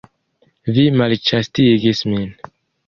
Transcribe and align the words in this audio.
Vi 0.77 0.87
malĉastigis 1.03 2.05
min! 2.13 2.27